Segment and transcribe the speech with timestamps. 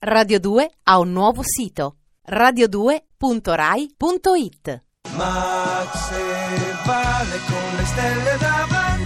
[0.00, 1.96] Radio 2 ha un nuovo sito
[2.30, 4.82] radio2.rai.it
[5.16, 6.22] Ma se
[6.86, 8.97] vale con le stelle davanti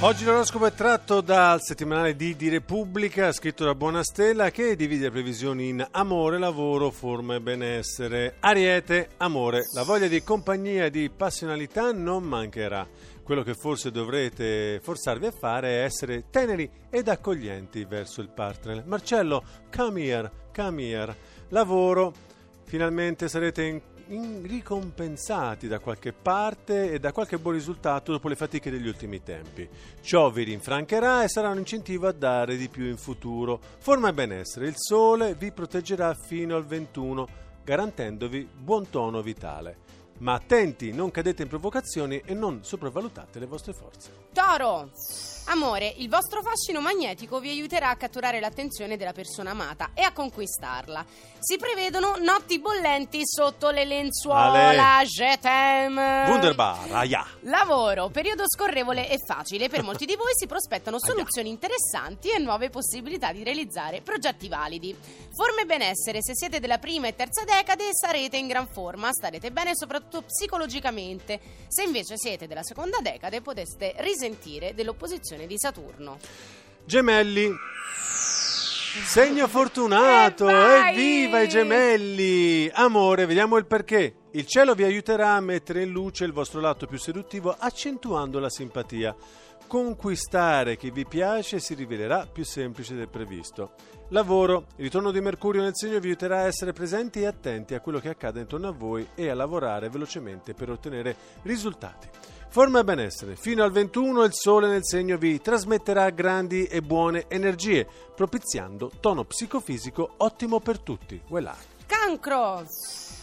[0.00, 5.10] Oggi l'oroscopo è tratto dal settimanale di Di Repubblica, scritto da Buonastella, che divide le
[5.10, 8.36] previsioni in amore, lavoro, forma e benessere.
[8.38, 12.86] Ariete, amore, la voglia di compagnia e di passionalità non mancherà.
[13.24, 18.84] Quello che forse dovrete forzarvi a fare è essere teneri ed accoglienti verso il partner.
[18.86, 19.42] Marcello,
[19.74, 21.16] come here, come here.
[21.48, 22.14] Lavoro,
[22.62, 28.36] finalmente sarete in in- ricompensati da qualche parte e da qualche buon risultato dopo le
[28.36, 29.68] fatiche degli ultimi tempi.
[30.00, 33.60] Ciò vi rinfrancherà e sarà un incentivo a dare di più in futuro.
[33.78, 37.26] Forma e benessere, il sole vi proteggerà fino al 21,
[37.64, 39.86] garantendovi buon tono vitale.
[40.18, 44.27] Ma attenti, non cadete in provocazioni e non sopravvalutate le vostre forze.
[44.32, 44.90] Toro!
[45.50, 50.12] Amore, il vostro fascino magnetico vi aiuterà a catturare l'attenzione della persona amata e a
[50.12, 51.02] conquistarla.
[51.38, 55.02] Si prevedono notti bollenti sotto le lenzuola.
[55.04, 56.26] Je t'aime.
[56.28, 57.24] Wunderbar, aia!
[57.42, 59.70] Lavoro, periodo scorrevole e facile.
[59.70, 64.94] Per molti di voi si prospettano soluzioni interessanti e nuove possibilità di realizzare progetti validi.
[65.32, 69.50] Forme e benessere, se siete della prima e terza decade sarete in gran forma, starete
[69.50, 71.40] bene soprattutto psicologicamente.
[71.68, 76.18] Se invece siete della seconda decade poteste risentire dell'opposizione di Saturno.
[76.84, 77.50] Gemelli.
[79.04, 80.92] Segno fortunato, E vai!
[80.92, 82.68] evviva i gemelli!
[82.72, 84.14] Amore, vediamo il perché.
[84.32, 88.50] Il cielo vi aiuterà a mettere in luce il vostro lato più seduttivo accentuando la
[88.50, 89.14] simpatia.
[89.68, 93.72] Conquistare chi vi piace si rivelerà più semplice del previsto.
[94.08, 97.80] Lavoro, il ritorno di Mercurio nel segno vi aiuterà a essere presenti e attenti a
[97.80, 102.08] quello che accade intorno a voi e a lavorare velocemente per ottenere risultati.
[102.50, 103.36] Forma e benessere.
[103.36, 109.24] Fino al 21 il sole nel segno vi trasmetterà grandi e buone energie, propiziando tono
[109.24, 111.20] psicofisico ottimo per tutti.
[111.28, 111.77] Voilà.
[111.88, 112.66] Cancro!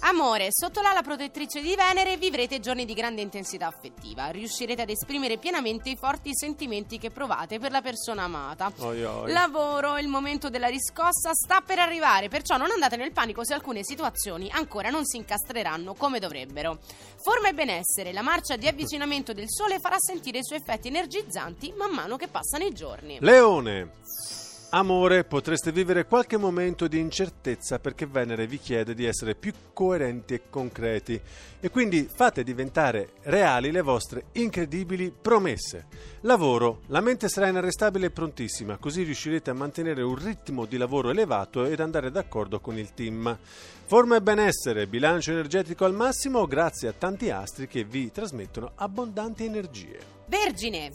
[0.00, 4.30] Amore, sotto l'ala protettrice di Venere vivrete giorni di grande intensità affettiva.
[4.30, 8.72] Riuscirete ad esprimere pienamente i forti sentimenti che provate per la persona amata.
[8.78, 9.32] Oi, oi.
[9.32, 13.84] Lavoro, il momento della riscossa sta per arrivare, perciò non andate nel panico se alcune
[13.84, 16.78] situazioni ancora non si incastreranno come dovrebbero.
[17.22, 21.72] Forma e benessere, la marcia di avvicinamento del sole farà sentire i suoi effetti energizzanti
[21.76, 23.18] man mano che passano i giorni.
[23.20, 24.47] Leone.
[24.70, 30.34] Amore, potreste vivere qualche momento di incertezza perché Venere vi chiede di essere più coerenti
[30.34, 31.18] e concreti
[31.58, 35.86] e quindi fate diventare reali le vostre incredibili promesse.
[36.20, 41.08] Lavoro, la mente sarà inarrestabile e prontissima, così riuscirete a mantenere un ritmo di lavoro
[41.08, 43.38] elevato ed andare d'accordo con il team.
[43.86, 49.46] Forma e benessere, bilancio energetico al massimo grazie a tanti astri che vi trasmettono abbondanti
[49.46, 50.17] energie.
[50.28, 50.90] Vergine!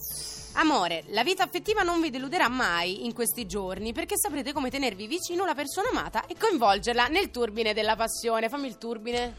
[0.55, 5.07] Amore, la vita affettiva non vi deluderà mai in questi giorni perché saprete come tenervi
[5.07, 8.49] vicino la persona amata e coinvolgerla nel turbine della passione.
[8.49, 9.35] Fammi il turbine.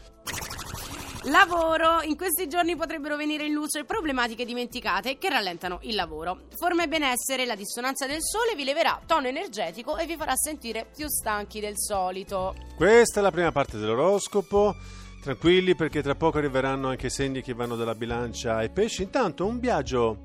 [1.27, 6.41] Lavoro, in questi giorni potrebbero venire in luce problematiche dimenticate che rallentano il lavoro.
[6.57, 10.87] Forma e benessere, la dissonanza del sole vi leverà tono energetico e vi farà sentire
[10.93, 12.53] più stanchi del solito.
[12.75, 14.75] Questa è la prima parte dell'oroscopo.
[15.25, 19.01] Tranquilli perché tra poco arriveranno anche segni che vanno dalla bilancia ai pesci.
[19.01, 20.17] Intanto un viaggio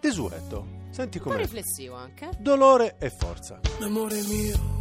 [0.00, 0.66] desueto.
[0.90, 1.42] Senti Un po' com'è.
[1.42, 2.30] riflessivo anche.
[2.36, 3.60] Dolore e forza.
[3.80, 4.77] Amore mio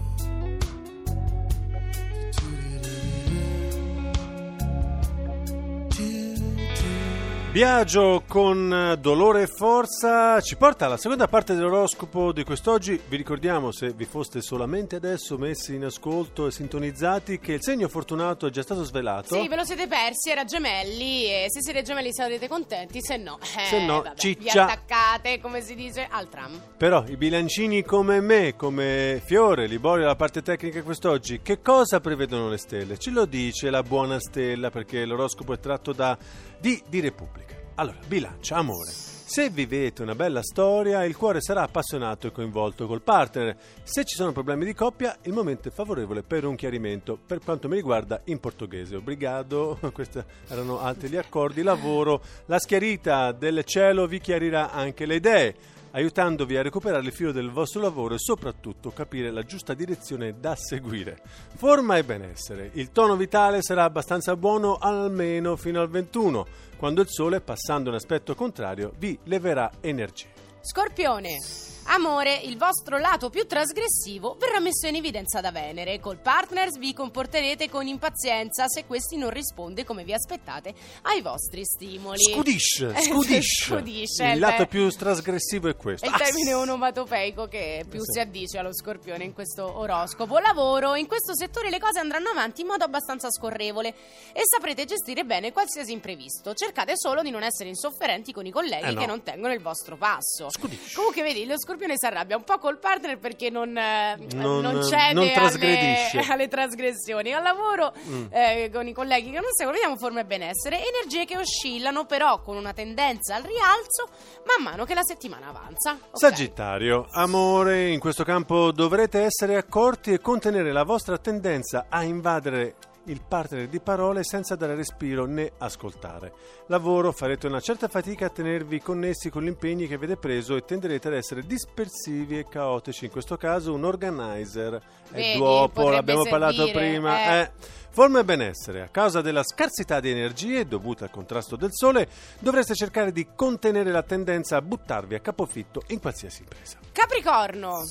[7.57, 13.01] Viaggio con eh, dolore e forza ci porta alla seconda parte dell'oroscopo di quest'oggi.
[13.07, 17.88] Vi ricordiamo, se vi foste solamente adesso messi in ascolto e sintonizzati, che il segno
[17.88, 19.34] fortunato è già stato svelato.
[19.34, 23.40] Sì, ve lo siete persi, era gemelli e se siete gemelli sarete contenti, se no,
[23.41, 24.66] eh, Se no, vabbè, vi ciccia.
[24.66, 26.62] attaccate, come si dice, al tram.
[26.78, 32.50] Però i bilancini come me, come Fiore, Liborio, la parte tecnica quest'oggi, che cosa prevedono
[32.50, 33.00] le stelle?
[33.00, 36.16] Ce lo dice la buona stella perché l'oroscopo è tratto da
[36.59, 37.46] di, di Repubblica.
[37.79, 38.89] Allora, bilancia, amore.
[38.89, 43.55] Se vivete una bella storia, il cuore sarà appassionato e coinvolto col partner.
[43.83, 47.19] Se ci sono problemi di coppia, il momento è favorevole per un chiarimento.
[47.24, 48.95] Per quanto mi riguarda, in portoghese.
[48.95, 51.62] Obrigado, questi erano altri gli accordi.
[51.62, 55.56] Lavoro, la schiarita del cielo vi chiarirà anche le idee
[55.92, 60.56] aiutandovi a recuperare il filo del vostro lavoro e soprattutto capire la giusta direzione da
[60.56, 61.19] seguire.
[61.56, 62.72] Forma e benessere.
[62.74, 66.45] Il tono vitale sarà abbastanza buono almeno fino al 21,
[66.78, 70.28] quando il sole, passando in aspetto contrario, vi leverà energie.
[70.62, 71.76] Scorpione.
[71.89, 76.00] Amore, il vostro lato più trasgressivo verrà messo in evidenza da Venere.
[76.01, 80.74] Col partners vi comporterete con impazienza se questi non risponde come vi aspettate
[81.04, 82.22] ai vostri stimoli.
[82.22, 83.75] Scudisce, Eh, scudisce.
[83.75, 84.39] scudisce, Il beh.
[84.39, 86.06] lato più trasgressivo è questo.
[86.06, 88.12] È il Ah, termine onomatopeico che più Sì.
[88.12, 90.39] si addice allo scorpione in questo oroscopo.
[90.39, 93.95] Lavoro, in questo settore le cose andranno avanti in modo abbastanza scorrevole
[94.34, 96.54] e saprete gestire bene qualsiasi imprevisto.
[96.54, 99.00] Cercate solo di non essere insofferenti con i colleghi Eh no.
[99.00, 100.50] che non tengono il vostro passo.
[100.50, 100.94] Scudisce.
[100.94, 104.83] Comunque vedi, lo scorpione si arrabbia un po' col partner perché non, eh, Non- non
[104.83, 107.33] cede non alle, alle trasgressioni.
[107.33, 108.25] Al lavoro Mm.
[108.31, 112.41] eh, con i colleghi che non seguono, vediamo forma e benessere, energie che oscillano però
[112.41, 114.07] con una tendenza al rialzo
[114.45, 115.91] man mano che la settimana avanza.
[115.94, 116.18] Ok.
[116.18, 122.75] Sagittario, amore, in questo campo dovrete essere accorti e contenere la vostra tendenza a invadere
[123.07, 126.33] il partner di parole senza dare respiro né ascoltare.
[126.68, 130.63] Lavoro, farete una certa fatica a tenervi connessi con gli impegni che avete preso e
[130.65, 133.06] tenderete ad essere dispersivi e caotici.
[133.06, 134.81] In questo caso un organizer.
[135.09, 137.19] Vedi, dopo, potrebbe l'abbiamo parlato servire, prima.
[137.19, 137.39] eh.
[137.39, 137.51] eh.
[137.89, 138.81] Forma e benessere.
[138.81, 142.07] A causa della scarsità di energie dovuta al contrasto del sole,
[142.39, 146.77] dovreste cercare di contenere la tendenza a buttarvi a capofitto in qualsiasi impresa.
[146.92, 147.81] Capricorno.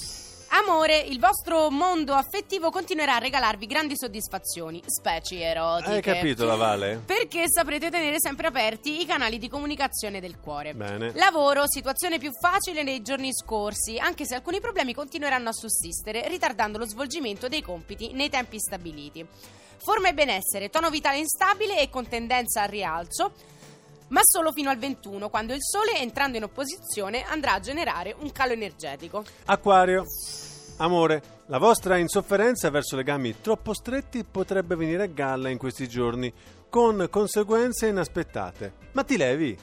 [0.48, 5.90] Amore, il vostro mondo affettivo continuerà a regalarvi grandi soddisfazioni, specie erotiche.
[5.90, 7.02] Hai capito la Vale?
[7.04, 10.74] Perché saprete tenere sempre aperti i canali di comunicazione del cuore.
[10.74, 11.12] Bene.
[11.14, 16.78] Lavoro, situazione più facile nei giorni scorsi, anche se alcuni problemi continueranno a sussistere, ritardando
[16.78, 19.26] lo svolgimento dei compiti nei tempi stabiliti.
[19.78, 23.32] Forma e benessere, tono vitale instabile e con tendenza al rialzo,
[24.08, 28.30] ma solo fino al 21, quando il Sole, entrando in opposizione, andrà a generare un
[28.32, 29.24] calo energetico.
[29.46, 30.04] Acquario.
[30.78, 36.32] Amore, la vostra insofferenza verso legami troppo stretti potrebbe venire a galla in questi giorni,
[36.68, 38.72] con conseguenze inaspettate.
[38.92, 39.56] Ma ti levi?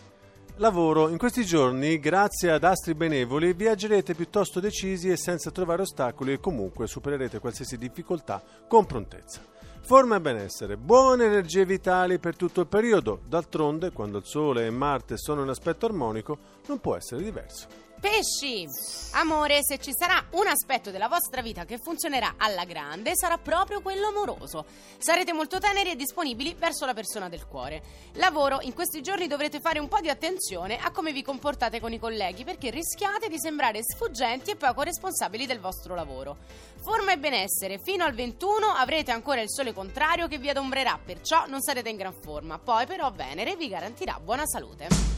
[0.57, 6.33] Lavoro, in questi giorni, grazie ad astri benevoli, viaggerete piuttosto decisi e senza trovare ostacoli
[6.33, 9.41] e comunque supererete qualsiasi difficoltà con prontezza.
[9.85, 13.19] Forma e benessere, buone energie vitali per tutto il periodo.
[13.27, 16.37] D'altronde, quando il Sole e Marte sono in aspetto armonico,
[16.67, 17.67] non può essere diverso.
[18.03, 18.67] Pesci!
[19.13, 23.79] Amore, se ci sarà un aspetto della vostra vita che funzionerà alla grande, sarà proprio
[23.79, 24.65] quello amoroso.
[24.97, 27.81] Sarete molto teneri e disponibili verso la persona del cuore.
[28.15, 31.93] Lavoro, in questi giorni dovrete fare un po' di attenzione a come vi comportate con
[31.93, 36.39] i colleghi perché rischiate di sembrare sfuggenti e poco responsabili del vostro lavoro.
[36.83, 41.45] Forma e benessere, fino al 21 avrete ancora il sole contrario che vi adombrerà, perciò
[41.47, 42.59] non sarete in gran forma.
[42.59, 45.12] Poi però Venere vi garantirà buona salute.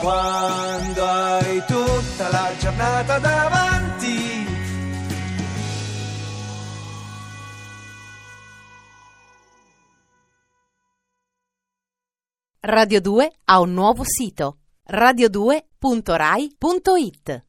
[0.00, 4.46] Quando hai tutta la giornata davanti.
[12.60, 17.44] Radio 2 ha un nuovo sito radio2.rai.it